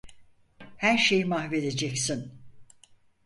Her 0.77 0.97
şeyi 0.97 1.25
mahvedeceksin. 1.25 2.33